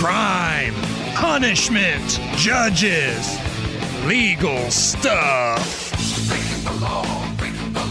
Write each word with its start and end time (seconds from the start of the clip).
Crime, 0.00 0.72
punishment, 1.14 2.18
judges, 2.34 3.38
legal 4.06 4.70
stuff. 4.70 5.92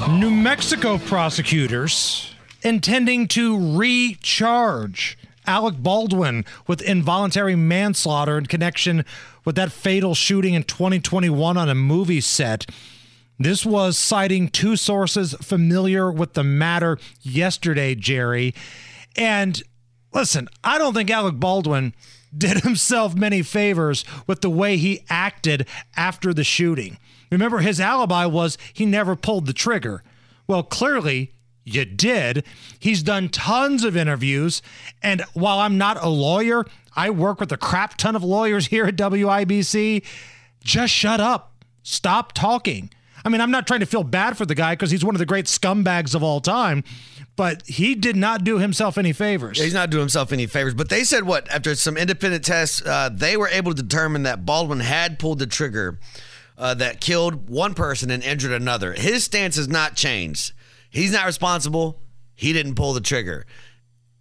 New 0.10 0.32
Mexico 0.32 0.98
prosecutors 0.98 2.34
intending 2.64 3.28
to 3.28 3.78
recharge 3.78 5.20
Alec 5.46 5.76
Baldwin 5.78 6.46
with 6.66 6.82
involuntary 6.82 7.56
manslaughter 7.56 8.40
in 8.40 8.48
connection 8.48 9.06
with 9.46 9.54
that 9.58 9.72
fatal 9.72 10.16
shooting 10.16 10.56
in 10.56 10.64
2021 10.64 11.58
on 11.58 11.70
a 11.70 11.76
movie 11.76 12.22
set. 12.22 12.66
This 13.38 13.64
was 13.68 14.00
citing 14.00 14.50
two 14.50 14.76
sources 14.76 15.36
familiar 15.36 16.12
with 16.12 16.34
the 16.34 16.44
matter 16.44 16.98
yesterday, 17.22 17.94
Jerry. 17.94 18.56
And 19.16 19.62
listen, 20.14 20.48
I 20.64 20.78
don't 20.78 20.94
think 20.94 21.10
Alec 21.10 21.36
Baldwin 21.40 21.94
did 22.36 22.60
himself 22.64 23.16
many 23.16 23.42
favors 23.42 24.06
with 24.28 24.42
the 24.42 24.50
way 24.50 24.78
he 24.78 25.06
acted 25.10 25.68
after 25.96 26.34
the 26.34 26.44
shooting. 26.44 26.98
Remember, 27.32 27.60
his 27.60 27.80
alibi 27.80 28.26
was 28.26 28.58
he 28.74 28.86
never 28.86 29.16
pulled 29.16 29.46
the 29.46 29.54
trigger. 29.54 30.04
Well, 30.48 30.64
clearly, 30.64 31.34
you 31.64 31.86
did. 31.86 32.44
He's 32.80 33.04
done 33.04 33.30
tons 33.30 33.84
of 33.84 33.96
interviews. 33.96 34.62
And 35.04 35.24
while 35.34 35.60
I'm 35.60 35.78
not 35.78 36.04
a 36.04 36.10
lawyer, 36.10 36.66
I 36.96 37.12
work 37.12 37.40
with 37.40 37.52
a 37.52 37.58
crap 37.58 37.98
ton 37.98 38.16
of 38.16 38.24
lawyers 38.24 38.68
here 38.74 38.86
at 38.86 38.96
WIBC. 38.96 40.04
Just 40.64 40.94
shut 40.94 41.20
up. 41.20 41.54
Stop 41.84 42.34
talking. 42.34 42.90
I 43.26 43.30
mean, 43.30 43.42
I'm 43.42 43.52
not 43.52 43.68
trying 43.68 43.82
to 43.82 43.86
feel 43.86 44.04
bad 44.04 44.38
for 44.38 44.46
the 44.46 44.56
guy 44.56 44.74
because 44.74 44.92
he's 44.92 45.04
one 45.04 45.16
of 45.16 45.20
the 45.20 45.26
great 45.26 45.46
scumbags 45.46 46.16
of 46.16 46.24
all 46.24 46.40
time, 46.42 46.84
but 47.36 47.64
he 47.68 47.96
did 47.96 48.16
not 48.16 48.44
do 48.44 48.60
himself 48.60 48.98
any 48.98 49.12
favors. 49.14 49.60
He's 49.62 49.74
not 49.74 49.90
doing 49.90 50.02
himself 50.02 50.32
any 50.32 50.46
favors. 50.48 50.74
But 50.74 50.90
they 50.90 51.04
said 51.04 51.24
what? 51.24 51.50
After 51.50 51.76
some 51.76 51.98
independent 51.98 52.46
tests, 52.46 52.82
uh, 52.86 53.10
they 53.12 53.36
were 53.38 53.50
able 53.50 53.74
to 53.74 53.82
determine 53.84 54.24
that 54.24 54.46
Baldwin 54.46 54.80
had 54.80 55.20
pulled 55.20 55.40
the 55.40 55.48
trigger 55.48 56.00
uh, 56.58 56.74
that 56.76 57.00
killed 57.02 57.50
one 57.50 57.74
person 57.74 58.10
and 58.12 58.24
injured 58.24 58.52
another. 58.52 58.94
His 58.94 59.24
stance 59.24 59.56
has 59.58 59.68
not 59.68 59.96
changed. 59.96 60.54
He's 60.90 61.12
not 61.12 61.26
responsible. 61.26 62.02
He 62.36 62.54
didn't 62.54 62.76
pull 62.76 62.94
the 62.94 63.02
trigger. 63.02 63.46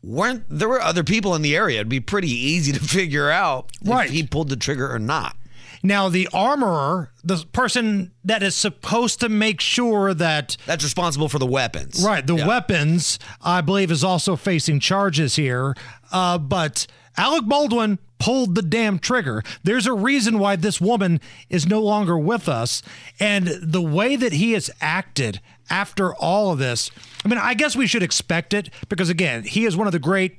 Weren't 0.02 0.44
there 0.48 0.68
were 0.68 0.80
other 0.80 1.02
people 1.02 1.34
in 1.34 1.42
the 1.42 1.56
area? 1.56 1.76
It'd 1.80 1.88
be 1.88 2.00
pretty 2.00 2.30
easy 2.30 2.72
to 2.72 2.80
figure 2.84 3.30
out 3.30 3.70
Right. 3.84 4.06
if 4.08 4.12
he 4.12 4.22
pulled 4.24 4.48
the 4.48 4.56
trigger 4.56 4.92
or 4.92 4.98
not. 4.98 5.36
Now, 5.82 6.08
the 6.08 6.28
armorer, 6.32 7.10
the 7.22 7.44
person 7.52 8.12
that 8.24 8.42
is 8.42 8.54
supposed 8.54 9.20
to 9.20 9.28
make 9.28 9.60
sure 9.60 10.12
that 10.14 10.56
That's 10.66 10.84
responsible 10.84 11.28
for 11.28 11.38
the 11.38 11.46
weapons. 11.46 12.02
Right. 12.04 12.26
The 12.26 12.36
Yeah. 12.36 12.46
weapons, 12.46 13.18
I 13.40 13.60
believe, 13.60 13.90
is 13.90 14.02
also 14.02 14.34
facing 14.36 14.80
charges 14.80 15.36
here. 15.36 15.76
Uh, 16.10 16.38
but 16.38 16.86
Alec 17.16 17.44
Baldwin 17.44 17.98
pulled 18.18 18.54
the 18.56 18.62
damn 18.62 18.98
trigger. 18.98 19.42
There's 19.62 19.86
a 19.86 19.92
reason 19.92 20.38
why 20.40 20.56
this 20.56 20.80
woman 20.80 21.20
is 21.48 21.66
no 21.66 21.80
longer 21.80 22.18
with 22.18 22.48
us. 22.48 22.82
And 23.20 23.48
the 23.62 23.82
way 23.82 24.16
that 24.16 24.32
he 24.32 24.52
has 24.52 24.70
acted 24.80 25.40
after 25.70 26.14
all 26.14 26.50
of 26.52 26.58
this, 26.58 26.90
I 27.24 27.28
mean, 27.28 27.38
I 27.38 27.54
guess 27.54 27.76
we 27.76 27.86
should 27.86 28.02
expect 28.02 28.52
it 28.54 28.70
because, 28.88 29.08
again, 29.08 29.44
he 29.44 29.64
is 29.66 29.76
one 29.76 29.86
of 29.86 29.92
the 29.92 29.98
great 30.00 30.38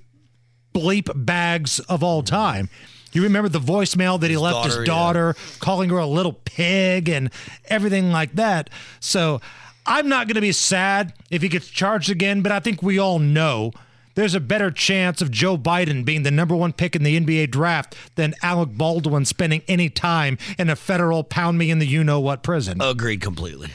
bleep 0.73 1.09
bags 1.15 1.79
of 1.81 2.03
all 2.03 2.21
time. 2.23 2.69
You 3.11 3.23
remember 3.23 3.49
the 3.49 3.59
voicemail 3.59 4.19
that 4.19 4.29
he 4.29 4.37
left 4.37 4.55
daughter, 4.55 4.69
his 4.69 4.77
yeah. 4.77 4.83
daughter, 4.85 5.35
calling 5.59 5.89
her 5.89 5.97
a 5.97 6.05
little 6.07 6.33
pig 6.33 7.09
and 7.09 7.31
everything 7.65 8.11
like 8.11 8.33
that. 8.33 8.69
So 8.99 9.41
I'm 9.85 10.07
not 10.07 10.27
going 10.27 10.35
to 10.35 10.41
be 10.41 10.51
sad 10.51 11.13
if 11.29 11.41
he 11.41 11.49
gets 11.49 11.67
charged 11.67 12.09
again, 12.09 12.41
but 12.41 12.51
I 12.51 12.59
think 12.59 12.83
we 12.83 12.99
all 12.99 13.19
know 13.19 13.71
there's 14.15 14.35
a 14.35 14.39
better 14.39 14.69
chance 14.69 15.21
of 15.21 15.31
Joe 15.31 15.57
Biden 15.57 16.03
being 16.03 16.23
the 16.23 16.31
number 16.31 16.55
one 16.55 16.73
pick 16.73 16.95
in 16.95 17.03
the 17.03 17.19
NBA 17.19 17.51
draft 17.51 17.95
than 18.15 18.33
Alec 18.43 18.69
Baldwin 18.73 19.25
spending 19.25 19.61
any 19.67 19.89
time 19.89 20.37
in 20.57 20.69
a 20.69 20.75
federal 20.75 21.23
pound 21.23 21.57
me 21.57 21.71
in 21.71 21.79
the 21.79 21.87
you 21.87 22.03
know 22.03 22.19
what 22.19 22.43
prison 22.43 22.81
Agreed 22.81 23.21
completely. 23.21 23.69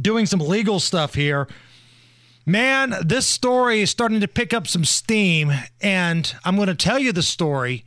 doing 0.00 0.26
some 0.26 0.40
legal 0.40 0.80
stuff 0.80 1.14
here. 1.14 1.48
Man, 2.46 2.94
this 3.04 3.26
story 3.26 3.82
is 3.82 3.90
starting 3.90 4.20
to 4.20 4.28
pick 4.28 4.54
up 4.54 4.66
some 4.66 4.84
steam, 4.84 5.52
and 5.80 6.34
I'm 6.44 6.56
going 6.56 6.68
to 6.68 6.74
tell 6.74 6.98
you 6.98 7.12
the 7.12 7.22
story, 7.22 7.84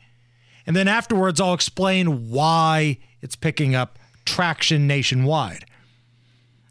and 0.66 0.76
then 0.76 0.88
afterwards 0.88 1.40
I'll 1.40 1.54
explain 1.54 2.30
why 2.30 2.98
it's 3.22 3.36
picking 3.36 3.76
up 3.76 4.00
traction 4.26 4.88
nationwide. 4.88 5.66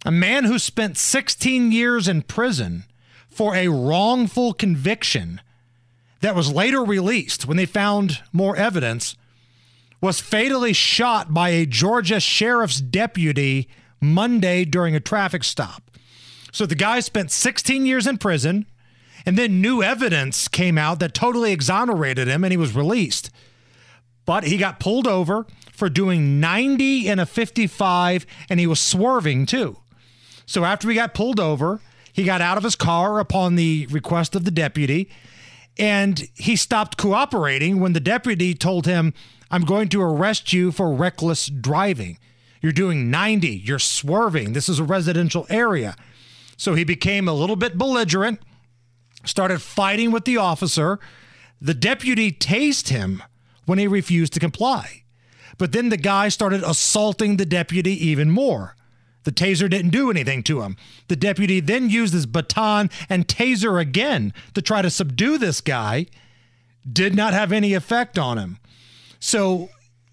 A 0.04 0.10
man 0.10 0.44
who 0.44 0.58
spent 0.58 0.98
16 0.98 1.70
years 1.70 2.08
in 2.08 2.22
prison 2.22 2.84
for 3.28 3.54
a 3.54 3.68
wrongful 3.68 4.52
conviction 4.52 5.40
that 6.20 6.34
was 6.34 6.52
later 6.52 6.84
released 6.84 7.46
when 7.46 7.56
they 7.56 7.66
found 7.66 8.20
more 8.32 8.56
evidence 8.56 9.16
was 10.00 10.20
fatally 10.20 10.72
shot 10.72 11.32
by 11.32 11.50
a 11.50 11.66
Georgia 11.66 12.18
sheriff's 12.18 12.80
deputy 12.80 13.68
Monday 14.00 14.64
during 14.64 14.96
a 14.96 15.00
traffic 15.00 15.44
stop. 15.44 15.82
So 16.50 16.66
the 16.66 16.74
guy 16.74 17.00
spent 17.00 17.30
16 17.30 17.86
years 17.86 18.06
in 18.06 18.18
prison, 18.18 18.66
and 19.24 19.38
then 19.38 19.60
new 19.60 19.82
evidence 19.82 20.48
came 20.48 20.76
out 20.76 20.98
that 20.98 21.14
totally 21.14 21.52
exonerated 21.52 22.28
him, 22.28 22.44
and 22.44 22.52
he 22.52 22.56
was 22.56 22.74
released. 22.74 23.30
But 24.24 24.44
he 24.44 24.56
got 24.56 24.80
pulled 24.80 25.06
over 25.06 25.46
for 25.72 25.88
doing 25.88 26.40
90 26.40 27.08
in 27.08 27.18
a 27.18 27.26
55, 27.26 28.26
and 28.48 28.60
he 28.60 28.66
was 28.66 28.80
swerving 28.80 29.46
too. 29.46 29.78
So 30.46 30.64
after 30.64 30.88
he 30.88 30.94
got 30.94 31.14
pulled 31.14 31.40
over, 31.40 31.80
he 32.12 32.24
got 32.24 32.40
out 32.40 32.58
of 32.58 32.64
his 32.64 32.76
car 32.76 33.18
upon 33.18 33.56
the 33.56 33.86
request 33.90 34.36
of 34.36 34.44
the 34.44 34.50
deputy 34.50 35.10
and 35.78 36.28
he 36.34 36.56
stopped 36.56 36.96
cooperating 36.96 37.80
when 37.80 37.92
the 37.92 38.00
deputy 38.00 38.54
told 38.54 38.86
him, 38.86 39.14
I'm 39.50 39.62
going 39.62 39.88
to 39.90 40.02
arrest 40.02 40.52
you 40.52 40.72
for 40.72 40.92
reckless 40.92 41.46
driving. 41.46 42.18
You're 42.60 42.72
doing 42.72 43.10
90, 43.10 43.48
you're 43.48 43.78
swerving. 43.78 44.52
This 44.52 44.68
is 44.68 44.78
a 44.78 44.84
residential 44.84 45.46
area. 45.48 45.96
So 46.56 46.74
he 46.74 46.84
became 46.84 47.26
a 47.26 47.32
little 47.32 47.56
bit 47.56 47.76
belligerent, 47.76 48.40
started 49.24 49.60
fighting 49.60 50.10
with 50.10 50.24
the 50.24 50.36
officer. 50.36 51.00
The 51.60 51.74
deputy 51.74 52.30
tased 52.30 52.88
him 52.88 53.22
when 53.72 53.78
he 53.78 53.86
refused 53.86 54.34
to 54.34 54.38
comply. 54.38 55.02
But 55.56 55.72
then 55.72 55.88
the 55.88 55.96
guy 55.96 56.28
started 56.28 56.62
assaulting 56.62 57.38
the 57.38 57.46
deputy 57.46 57.92
even 58.06 58.30
more. 58.30 58.76
The 59.24 59.32
taser 59.32 59.70
didn't 59.70 59.92
do 59.92 60.10
anything 60.10 60.42
to 60.42 60.60
him. 60.60 60.76
The 61.08 61.16
deputy 61.16 61.58
then 61.58 61.88
used 61.88 62.12
his 62.12 62.26
baton 62.26 62.90
and 63.08 63.26
taser 63.26 63.80
again 63.80 64.34
to 64.52 64.60
try 64.60 64.82
to 64.82 64.90
subdue 64.90 65.38
this 65.38 65.62
guy. 65.62 66.04
Did 66.86 67.14
not 67.14 67.32
have 67.32 67.50
any 67.50 67.72
effect 67.72 68.18
on 68.18 68.36
him. 68.36 68.58
So 69.20 69.70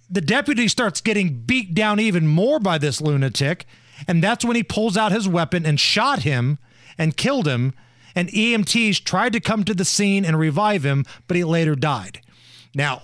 the 0.10 0.22
deputy 0.22 0.70
starts 0.70 1.02
getting 1.02 1.42
beat 1.42 1.74
down 1.74 2.00
even 2.00 2.28
more 2.28 2.62
by 2.62 2.78
this 2.78 3.02
lunatic. 3.02 3.66
And 4.08 4.24
that's 4.24 4.46
when 4.46 4.56
he 4.56 4.64
pulls 4.64 4.96
out 4.96 5.12
his 5.12 5.28
weapon 5.28 5.66
and 5.66 5.78
shot 5.78 6.20
him 6.20 6.60
and 6.98 7.18
killed 7.18 7.46
him. 7.46 7.74
And 8.16 8.30
EMTs 8.30 9.04
tried 9.04 9.34
to 9.34 9.42
come 9.42 9.66
to 9.66 9.74
the 9.74 9.84
scene 9.84 10.24
and 10.24 10.40
revive 10.40 10.86
him, 10.86 11.06
but 11.28 11.36
he 11.36 11.44
later 11.44 11.76
died. 11.76 12.22
Now, 12.74 13.02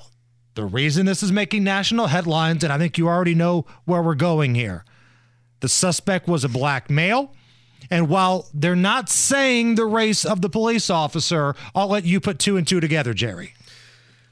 the 0.55 0.65
reason 0.65 1.05
this 1.05 1.21
is 1.21 1.31
making 1.31 1.63
national 1.63 2.07
headlines, 2.07 2.63
and 2.63 2.71
I 2.71 2.77
think 2.77 2.97
you 2.97 3.07
already 3.07 3.35
know 3.35 3.65
where 3.85 4.01
we're 4.01 4.15
going 4.15 4.55
here. 4.55 4.85
The 5.59 5.69
suspect 5.69 6.27
was 6.27 6.43
a 6.43 6.49
black 6.49 6.89
male. 6.89 7.33
And 7.91 8.09
while 8.09 8.49
they're 8.53 8.75
not 8.75 9.09
saying 9.09 9.75
the 9.75 9.85
race 9.85 10.25
of 10.25 10.41
the 10.41 10.49
police 10.49 10.89
officer, 10.89 11.55
I'll 11.75 11.87
let 11.87 12.03
you 12.03 12.19
put 12.19 12.39
two 12.39 12.57
and 12.57 12.67
two 12.67 12.79
together, 12.79 13.13
Jerry. 13.13 13.53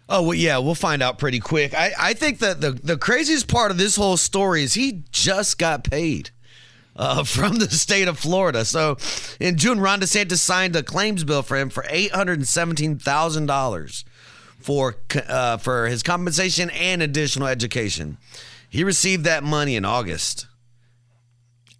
Oh 0.10 0.24
well, 0.24 0.34
yeah, 0.34 0.58
we'll 0.58 0.76
find 0.76 1.02
out 1.02 1.18
pretty 1.18 1.40
quick. 1.40 1.74
I, 1.74 1.92
I 2.00 2.14
think 2.14 2.40
that 2.40 2.62
the 2.62 2.72
the 2.72 2.98
craziest 2.98 3.48
part 3.48 3.72
of 3.72 3.78
this 3.78 3.96
whole 3.96 4.18
story 4.18 4.64
is 4.64 4.74
he 4.74 5.04
just 5.12 5.58
got 5.58 5.84
paid 5.84 6.32
uh, 6.96 7.24
from 7.24 7.56
the 7.56 7.70
state 7.70 8.08
of 8.08 8.20
Florida. 8.20 8.66
So 8.66 8.98
in 9.40 9.58
June, 9.58 9.80
Ron 9.80 10.02
DeSantis 10.02 10.40
signed 10.40 10.76
a 10.76 10.84
claims 10.84 11.24
bill 11.24 11.42
for 11.42 11.58
him 11.58 11.70
for 11.70 11.86
eight 11.90 12.12
hundred 12.12 12.40
and 12.40 12.48
seventeen 12.48 12.98
thousand 12.98 13.46
dollars 13.46 14.04
for 14.64 14.96
uh, 15.28 15.58
for 15.58 15.88
his 15.88 16.04
compensation 16.04 16.70
and 16.72 17.02
additional 17.02 17.48
education. 17.48 18.18
He 18.70 18.84
received 18.84 19.26
that 19.26 19.44
money 19.44 19.76
in 19.76 19.86
August. 19.86 20.48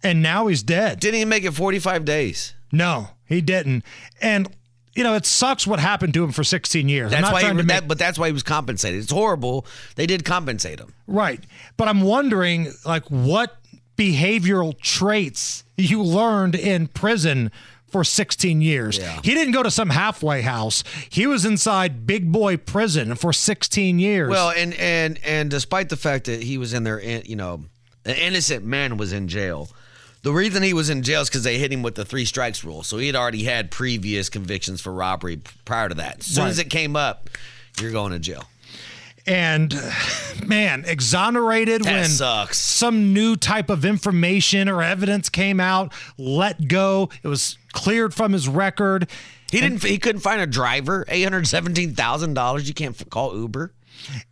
And 0.02 0.22
now 0.22 0.46
he's 0.48 0.62
dead. 0.62 1.00
Didn't 1.00 1.18
he 1.18 1.24
make 1.24 1.44
it 1.44 1.52
forty 1.52 1.78
five 1.78 2.04
days. 2.04 2.54
No, 2.70 3.08
he 3.26 3.40
didn't. 3.40 3.84
And 4.20 4.48
you 4.94 5.02
know, 5.02 5.14
it 5.14 5.26
sucks 5.26 5.66
what 5.66 5.80
happened 5.80 6.14
to 6.14 6.22
him 6.22 6.30
for 6.30 6.44
16 6.44 6.88
years. 6.88 7.10
That's 7.10 7.22
not 7.22 7.32
why, 7.32 7.42
he, 7.42 7.48
to 7.48 7.54
make, 7.54 7.66
that, 7.66 7.88
but 7.88 7.98
that's 7.98 8.16
why 8.16 8.28
he 8.28 8.32
was 8.32 8.44
compensated. 8.44 9.02
It's 9.02 9.10
horrible. 9.10 9.66
They 9.96 10.06
did 10.06 10.24
compensate 10.24 10.78
him. 10.78 10.94
right. 11.08 11.40
But 11.76 11.88
I'm 11.88 12.02
wondering, 12.02 12.72
like, 12.86 13.04
what 13.08 13.56
behavioral 13.96 14.78
traits 14.78 15.64
you 15.76 16.00
learned 16.02 16.54
in 16.54 16.86
prison 16.86 17.50
for 17.94 18.02
16 18.02 18.60
years. 18.60 18.98
Yeah. 18.98 19.20
He 19.22 19.34
didn't 19.34 19.52
go 19.52 19.62
to 19.62 19.70
some 19.70 19.88
halfway 19.90 20.42
house. 20.42 20.82
He 21.10 21.28
was 21.28 21.44
inside 21.44 22.08
big 22.08 22.32
boy 22.32 22.56
prison 22.56 23.14
for 23.14 23.32
16 23.32 24.00
years. 24.00 24.28
Well, 24.28 24.50
and 24.50 24.74
and 24.74 25.20
and 25.24 25.48
despite 25.48 25.90
the 25.90 25.96
fact 25.96 26.24
that 26.24 26.42
he 26.42 26.58
was 26.58 26.74
in 26.74 26.82
there, 26.82 27.00
you 27.00 27.36
know, 27.36 27.62
an 28.04 28.16
innocent 28.16 28.64
man 28.64 28.96
was 28.96 29.12
in 29.12 29.28
jail. 29.28 29.68
The 30.22 30.32
reason 30.32 30.64
he 30.64 30.74
was 30.74 30.90
in 30.90 31.04
jail 31.04 31.20
is 31.20 31.28
because 31.28 31.44
they 31.44 31.56
hit 31.56 31.70
him 31.72 31.84
with 31.84 31.94
the 31.94 32.04
three 32.04 32.24
strikes 32.24 32.64
rule. 32.64 32.82
So 32.82 32.98
he 32.98 33.06
had 33.06 33.14
already 33.14 33.44
had 33.44 33.70
previous 33.70 34.28
convictions 34.28 34.80
for 34.80 34.92
robbery 34.92 35.38
prior 35.64 35.88
to 35.88 35.94
that. 35.94 36.18
As 36.18 36.26
soon 36.26 36.48
as 36.48 36.58
it 36.58 36.70
came 36.70 36.96
up, 36.96 37.30
you're 37.80 37.92
going 37.92 38.10
to 38.10 38.18
jail. 38.18 38.42
and 39.26 39.72
man, 40.44 40.84
exonerated 40.86 41.82
That 41.84 41.92
when 41.92 42.08
sucks. 42.08 42.58
some 42.58 43.12
new 43.14 43.36
type 43.36 43.70
of 43.70 43.84
information 43.84 44.68
or 44.68 44.82
evidence 44.82 45.28
came 45.30 45.60
out, 45.60 45.92
let 46.18 46.68
go. 46.68 47.08
It 47.22 47.28
was 47.28 47.56
cleared 47.74 48.14
from 48.14 48.32
his 48.32 48.48
record. 48.48 49.10
He 49.50 49.60
didn't. 49.60 49.82
He 49.82 49.98
couldn't 49.98 50.22
find 50.22 50.40
a 50.40 50.46
driver. 50.46 51.04
Eight 51.08 51.22
hundred 51.22 51.46
seventeen 51.46 51.94
thousand 51.94 52.34
dollars. 52.34 52.66
You 52.66 52.74
can't 52.74 53.10
call 53.10 53.36
Uber. 53.36 53.72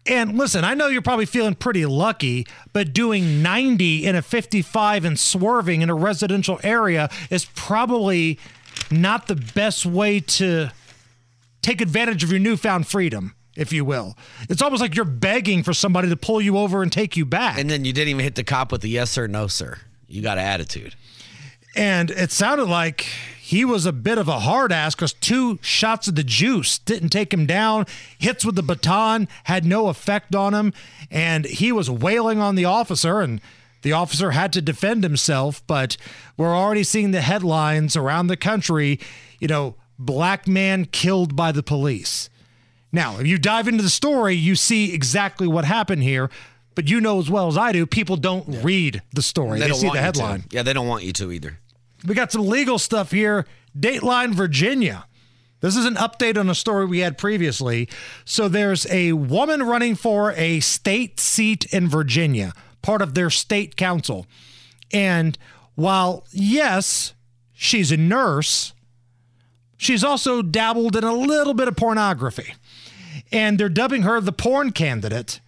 And 0.07 0.37
listen, 0.37 0.65
I 0.65 0.75
know 0.75 0.89
you're 0.89 1.03
probably 1.03 1.27
feeling 1.27 1.55
pretty 1.55 1.87
lucky, 1.87 2.47
but 2.73 2.93
doing 2.93 3.43
90 3.43 4.05
in 4.05 4.17
a 4.17 4.21
55 4.21 5.05
and 5.05 5.19
swerving 5.19 5.83
in 5.83 5.89
a 5.89 5.95
residential 5.95 6.61
area 6.63 7.09
is 7.31 7.45
probably 7.55 8.39
not 8.91 9.29
the 9.29 9.37
best 9.37 9.87
way 9.87 10.21
to 10.21 10.71
take 11.63 11.81
advantage 11.81 12.25
of 12.25 12.31
your 12.31 12.41
newfound 12.41 12.87
freedom, 12.87 13.35
if 13.57 13.73
you 13.73 13.85
will. 13.85 14.17
It's 14.51 14.61
almost 14.61 14.83
like 14.83 14.95
you're 14.95 15.05
begging 15.05 15.63
for 15.63 15.73
somebody 15.73 16.09
to 16.09 16.17
pull 16.17 16.41
you 16.41 16.59
over 16.59 16.83
and 16.83 16.93
take 16.93 17.17
you 17.17 17.25
back. 17.25 17.59
And 17.59 17.71
then 17.71 17.85
you 17.85 17.93
didn't 17.93 18.09
even 18.09 18.25
hit 18.25 18.35
the 18.35 18.45
cop 18.45 18.73
with 18.73 18.85
a 18.85 18.89
yes 18.89 19.11
sir, 19.11 19.27
no 19.27 19.47
sir. 19.47 19.79
You 20.09 20.23
got 20.23 20.39
an 20.39 20.45
attitude. 20.45 20.97
And 21.75 22.11
it 22.11 22.33
sounded 22.33 22.67
like 22.67 23.07
he 23.53 23.67
was 23.67 23.85
a 23.85 23.93
bit 23.93 24.17
of 24.17 24.29
a 24.29 24.41
hard 24.41 24.73
ass 24.73 24.95
because 24.95 25.13
two 25.13 25.59
shots 25.61 26.09
of 26.09 26.15
the 26.15 26.25
juice 26.25 26.79
didn't 26.79 27.11
take 27.11 27.35
him 27.35 27.45
down. 27.45 27.85
Hits 28.19 28.47
with 28.47 28.55
the 28.55 28.63
baton 28.63 29.29
had 29.45 29.67
no 29.67 29.89
effect 29.89 30.35
on 30.35 30.55
him. 30.55 30.73
And 31.11 31.45
he 31.45 31.71
was 31.71 31.91
wailing 31.91 32.39
on 32.39 32.55
the 32.55 32.65
officer, 32.65 33.21
and 33.21 33.43
the 33.83 33.93
officer 33.93 34.31
had 34.31 34.55
to 34.55 34.63
defend 34.63 35.03
himself. 35.03 35.63
But 35.67 35.99
we're 36.39 36.57
already 36.57 36.83
seeing 36.83 37.11
the 37.11 37.21
headlines 37.21 37.95
around 37.95 38.29
the 38.29 38.39
country, 38.39 38.99
you 39.39 39.49
know, 39.49 39.75
black 39.99 40.49
man 40.49 40.87
killed 40.87 41.37
by 41.37 41.53
the 41.53 41.63
police. 41.63 42.31
Now, 42.91 43.19
if 43.19 43.27
you 43.27 43.37
dive 43.37 43.69
into 43.69 43.83
the 43.83 43.91
story, 43.91 44.35
you 44.35 44.57
see 44.57 44.95
exactly 44.95 45.47
what 45.47 45.67
happened 45.67 46.03
here. 46.03 46.31
But 46.75 46.89
you 46.89 47.03
know 47.03 47.19
as 47.19 47.29
well 47.29 47.49
as 47.49 47.59
I 47.59 47.73
do, 47.73 47.85
people 47.85 48.17
don't 48.17 48.49
read 48.65 49.03
the 49.13 49.21
story. 49.21 49.59
They, 49.61 49.69
don't 49.69 49.77
see 49.77 49.89
want 49.89 49.99
the 49.99 50.07
you 50.07 50.13
to. 50.13 50.21
headline. 50.23 50.45
Yeah, 50.51 50.63
they 50.63 50.73
don't 50.73 50.89
want 50.89 51.05
you 51.05 51.13
to 51.13 51.31
either. 51.31 51.59
We 52.07 52.15
got 52.15 52.33
some 52.33 52.47
legal 52.47 52.79
stuff 52.79 53.11
here. 53.11 53.47
Dateline 53.79 54.35
Virginia. 54.35 55.07
This 55.61 55.77
is 55.77 55.87
an 55.87 55.95
update 55.95 56.37
on 56.37 56.51
a 56.51 56.55
story 56.57 56.87
we 56.87 56.99
had 56.99 57.17
previously. 57.17 57.89
So 58.25 58.49
there's 58.49 58.85
a 58.91 59.13
woman 59.13 59.63
running 59.63 59.95
for 59.95 60.33
a 60.33 60.59
state 60.61 61.21
seat 61.21 61.73
in 61.73 61.89
Virginia, 61.89 62.53
part 62.83 63.01
of 63.01 63.15
their 63.15 63.31
state 63.31 63.77
council. 63.77 64.27
And 64.93 65.39
while, 65.77 66.27
yes, 66.33 67.15
she's 67.53 67.93
a 67.93 67.97
nurse, 67.97 68.73
she's 69.77 70.03
also 70.03 70.43
dabbled 70.43 70.97
in 70.97 71.05
a 71.05 71.15
little 71.15 71.55
bit 71.55 71.69
of 71.69 71.77
pornography. 71.77 72.55
And 73.31 73.57
they're 73.57 73.69
dubbing 73.69 74.03
her 74.03 74.21
the 74.21 74.33
porn 74.33 74.73
candidate. 74.73 75.41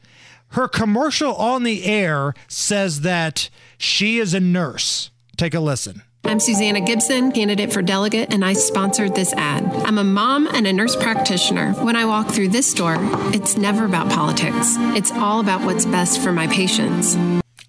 Her 0.50 0.68
commercial 0.68 1.34
on 1.34 1.64
the 1.64 1.84
air 1.84 2.34
says 2.46 3.00
that 3.00 3.50
she 3.76 4.18
is 4.18 4.32
a 4.32 4.40
nurse. 4.40 5.10
Take 5.36 5.54
a 5.54 5.60
listen. 5.60 6.02
I'm 6.26 6.40
Susanna 6.40 6.80
Gibson, 6.80 7.32
candidate 7.32 7.72
for 7.72 7.82
delegate, 7.82 8.32
and 8.32 8.44
I 8.44 8.54
sponsored 8.54 9.14
this 9.14 9.32
ad. 9.34 9.64
I'm 9.84 9.98
a 9.98 10.04
mom 10.04 10.46
and 10.46 10.66
a 10.66 10.72
nurse 10.72 10.96
practitioner. 10.96 11.72
When 11.74 11.96
I 11.96 12.06
walk 12.06 12.30
through 12.30 12.48
this 12.48 12.72
door, 12.72 12.96
it's 13.34 13.58
never 13.58 13.84
about 13.84 14.10
politics. 14.10 14.74
It's 14.96 15.12
all 15.12 15.40
about 15.40 15.60
what's 15.66 15.84
best 15.84 16.20
for 16.20 16.32
my 16.32 16.46
patients. 16.46 17.16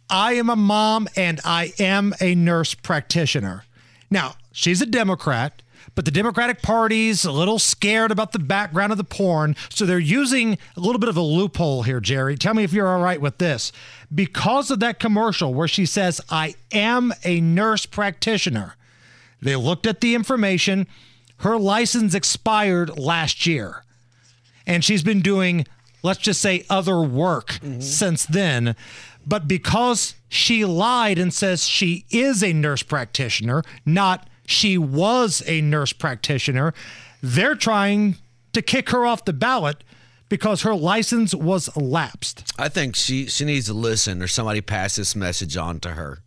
I 0.10 0.34
am 0.34 0.50
a 0.50 0.56
mom 0.56 1.10
and 1.18 1.42
I 1.44 1.74
am 1.80 2.13
a 2.22 2.34
nurse 2.34 2.74
practitioner. 2.74 3.66
Now, 4.10 4.36
she's 4.54 4.81
a 4.81 4.86
Democrat, 4.86 5.62
but 5.93 6.05
the 6.05 6.11
Democratic 6.11 6.61
Party's 6.61 7.23
a 7.25 7.31
little 7.31 7.59
scared 7.59 8.11
about 8.11 8.31
the 8.31 8.39
background 8.39 8.91
of 8.91 8.97
the 8.97 9.03
porn, 9.03 9.55
so 9.69 9.85
they're 9.85 9.99
using 9.99 10.57
a 10.75 10.79
little 10.79 10.99
bit 10.99 11.09
of 11.09 11.17
a 11.17 11.21
loophole 11.21 11.83
here, 11.83 11.99
Jerry. 11.99 12.35
Tell 12.35 12.53
me 12.53 12.63
if 12.63 12.73
you're 12.73 12.87
all 12.87 13.01
right 13.01 13.21
with 13.21 13.37
this. 13.37 13.71
Because 14.13 14.71
of 14.71 14.79
that 14.79 14.99
commercial 14.99 15.53
where 15.53 15.67
she 15.67 15.85
says, 15.85 16.19
I 16.29 16.55
am 16.71 17.13
a 17.23 17.41
nurse 17.41 17.85
practitioner, 17.85 18.75
they 19.41 19.55
looked 19.55 19.85
at 19.85 20.01
the 20.01 20.15
information. 20.15 20.87
Her 21.39 21.57
license 21.57 22.15
expired 22.15 22.97
last 22.97 23.45
year 23.45 23.83
and 24.67 24.83
she's 24.83 25.03
been 25.03 25.21
doing 25.21 25.65
let's 26.03 26.19
just 26.19 26.41
say 26.41 26.63
other 26.69 27.01
work 27.01 27.53
mm-hmm. 27.53 27.79
since 27.79 28.25
then 28.25 28.75
but 29.25 29.47
because 29.47 30.15
she 30.29 30.65
lied 30.65 31.17
and 31.17 31.33
says 31.33 31.67
she 31.67 32.05
is 32.09 32.43
a 32.43 32.53
nurse 32.53 32.83
practitioner 32.83 33.63
not 33.85 34.27
she 34.45 34.77
was 34.77 35.44
a 35.47 35.62
nurse 35.62 35.94
practitioner 35.94 36.74
they're 37.21 37.56
trying 37.56 38.15
to 38.53 38.62
kick 38.62 38.89
her 38.89 39.06
off 39.06 39.25
the 39.25 39.33
ballot 39.33 39.83
because 40.30 40.63
her 40.63 40.75
license 40.75 41.36
was 41.36 41.75
lapsed 41.75 42.53
I 42.57 42.69
think 42.69 42.95
she 42.95 43.27
she 43.27 43.45
needs 43.45 43.65
to 43.68 43.74
listen 43.74 44.21
or 44.21 44.27
somebody 44.27 44.62
pass 44.62 44.95
this 44.95 45.15
message 45.15 45.57
on 45.57 45.80
to 45.81 45.89
her. 45.92 46.19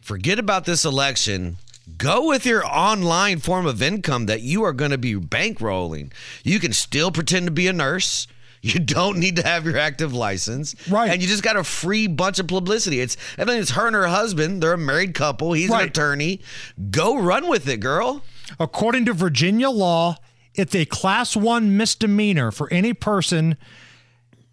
Forget 0.00 0.38
about 0.38 0.64
this 0.64 0.84
election. 0.84 1.56
Go 1.96 2.26
with 2.28 2.44
your 2.44 2.64
online 2.66 3.38
form 3.38 3.66
of 3.66 3.82
income 3.82 4.26
that 4.26 4.42
you 4.42 4.62
are 4.64 4.72
going 4.72 4.90
to 4.90 4.98
be 4.98 5.14
bankrolling. 5.14 6.12
You 6.44 6.60
can 6.60 6.72
still 6.72 7.10
pretend 7.10 7.46
to 7.46 7.52
be 7.52 7.66
a 7.68 7.72
nurse. 7.72 8.26
You 8.64 8.78
don't 8.78 9.18
need 9.18 9.36
to 9.36 9.42
have 9.42 9.64
your 9.66 9.76
active 9.76 10.14
license. 10.14 10.76
Right. 10.88 11.10
And 11.10 11.20
you 11.20 11.26
just 11.26 11.42
got 11.42 11.56
a 11.56 11.64
free 11.64 12.06
bunch 12.06 12.38
of 12.38 12.46
publicity. 12.46 13.00
It's 13.00 13.16
I 13.36 13.44
mean 13.44 13.58
it's 13.60 13.72
her 13.72 13.88
and 13.88 13.96
her 13.96 14.06
husband. 14.06 14.62
They're 14.62 14.74
a 14.74 14.78
married 14.78 15.14
couple. 15.14 15.52
He's 15.52 15.68
Right. 15.68 15.82
an 15.82 15.88
attorney. 15.88 16.40
Go 16.92 17.18
run 17.18 17.48
with 17.48 17.68
it, 17.68 17.80
girl. 17.80 18.22
According 18.60 19.06
to 19.06 19.14
Virginia 19.14 19.68
law, 19.68 20.16
it's 20.54 20.74
a 20.76 20.84
class 20.84 21.34
one 21.36 21.76
misdemeanor 21.76 22.52
for 22.52 22.72
any 22.72 22.94
person 22.94 23.56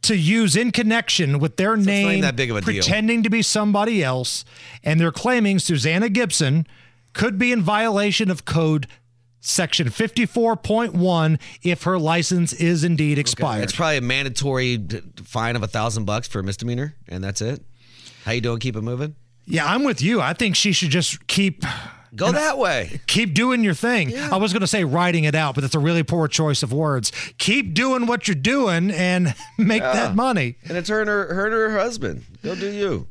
to 0.01 0.15
use 0.15 0.55
in 0.55 0.71
connection 0.71 1.37
with 1.39 1.57
their 1.57 1.75
not 1.75 1.85
name, 1.85 2.07
even 2.07 2.21
that 2.21 2.35
big 2.35 2.49
of 2.49 2.57
a 2.57 2.61
deal. 2.61 2.81
pretending 2.81 3.21
to 3.21 3.29
be 3.29 3.41
somebody 3.41 4.01
else, 4.03 4.43
and 4.83 4.99
they're 4.99 5.11
claiming 5.11 5.59
Susanna 5.59 6.07
Gibson 6.09 6.65
could 7.13 7.37
be 7.37 7.51
in 7.51 7.61
violation 7.61 8.31
of 8.31 8.45
code 8.45 8.87
section 9.41 9.87
54.1 9.89 11.39
if 11.63 11.83
her 11.83 11.97
license 11.99 12.53
is 12.53 12.83
indeed 12.83 13.17
expired. 13.19 13.63
It's 13.63 13.75
probably 13.75 13.97
a 13.97 14.01
mandatory 14.01 14.77
fine 15.23 15.55
of 15.55 15.63
a 15.63 15.67
thousand 15.67 16.05
bucks 16.05 16.27
for 16.27 16.39
a 16.39 16.43
misdemeanor, 16.43 16.95
and 17.07 17.23
that's 17.23 17.41
it. 17.41 17.63
How 18.25 18.31
you 18.33 18.41
doing? 18.41 18.59
Keep 18.59 18.75
it 18.75 18.81
moving. 18.81 19.15
yeah, 19.45 19.65
I'm 19.65 19.83
with 19.83 20.01
you. 20.01 20.21
I 20.21 20.33
think 20.33 20.55
she 20.55 20.71
should 20.71 20.89
just 20.89 21.25
keep 21.27 21.63
Go 22.15 22.31
that 22.31 22.57
way. 22.57 22.99
keep 23.07 23.33
doing 23.35 23.63
your 23.63 23.75
thing. 23.75 24.17
I 24.17 24.37
was 24.37 24.51
going 24.51 24.61
to 24.61 24.67
say 24.67 24.83
writing 24.83 25.25
it 25.25 25.35
out, 25.35 25.53
but 25.55 25.61
that's 25.61 25.75
a 25.75 25.79
really 25.79 26.01
poor 26.03 26.27
choice 26.27 26.63
of 26.63 26.73
words. 26.73 27.11
Keep 27.37 27.75
doing 27.75 28.07
what 28.07 28.27
you're 28.27 28.33
doing 28.35 28.89
and 28.91 29.35
make 29.59 29.83
that 29.83 30.15
money. 30.15 30.57
And 30.67 30.75
it's 30.77 30.89
her 30.89 31.01
and 31.01 31.07
her, 31.09 31.33
her 31.33 31.45
and 31.45 31.53
her 31.53 31.77
husband. 31.79 32.23
Go 32.43 32.55
do 32.55 32.71
you. 32.71 33.07